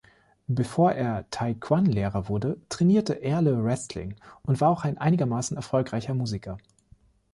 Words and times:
Bevor 0.47 0.93
er 0.93 1.29
Taijiquan-Lehrer 1.29 2.27
wurde, 2.27 2.59
trainierte 2.69 3.21
Erle 3.21 3.63
Wrestling 3.63 4.15
und 4.41 4.59
war 4.59 4.69
auch 4.71 4.83
ein 4.83 4.97
einigermaßen 4.97 5.55
erfolgreicher 5.55 6.15
Musiker. 6.15 6.57